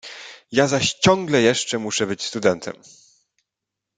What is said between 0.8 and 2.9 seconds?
ciągle jeszcze muszę być studentem!"